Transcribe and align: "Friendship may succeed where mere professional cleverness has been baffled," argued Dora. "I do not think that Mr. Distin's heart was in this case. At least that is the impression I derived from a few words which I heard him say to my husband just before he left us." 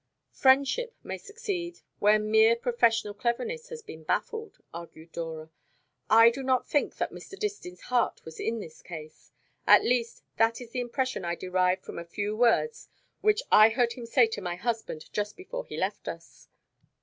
"Friendship 0.31 0.95
may 1.03 1.19
succeed 1.19 1.81
where 1.99 2.17
mere 2.17 2.55
professional 2.55 3.13
cleverness 3.13 3.69
has 3.69 3.83
been 3.83 4.01
baffled," 4.01 4.57
argued 4.73 5.11
Dora. 5.11 5.51
"I 6.09 6.31
do 6.31 6.41
not 6.41 6.67
think 6.67 6.97
that 6.97 7.11
Mr. 7.11 7.37
Distin's 7.37 7.81
heart 7.81 8.25
was 8.25 8.39
in 8.39 8.61
this 8.61 8.81
case. 8.81 9.31
At 9.67 9.83
least 9.83 10.23
that 10.37 10.59
is 10.59 10.71
the 10.71 10.79
impression 10.81 11.23
I 11.23 11.35
derived 11.35 11.83
from 11.83 11.99
a 11.99 12.03
few 12.03 12.35
words 12.35 12.89
which 13.19 13.43
I 13.51 13.69
heard 13.69 13.93
him 13.93 14.07
say 14.07 14.25
to 14.25 14.41
my 14.41 14.55
husband 14.55 15.07
just 15.13 15.37
before 15.37 15.67
he 15.67 15.77
left 15.77 16.07
us." 16.07 16.47